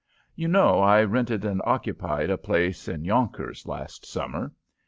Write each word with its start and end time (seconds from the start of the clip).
"You 0.35 0.47
know 0.47 0.79
I 0.79 1.03
rented 1.03 1.45
and 1.45 1.61
occupied 1.63 2.31
a 2.31 2.37
place 2.39 2.87
in 2.87 3.05
Yonkers 3.05 3.67
last 3.67 4.03
summer. 4.03 4.51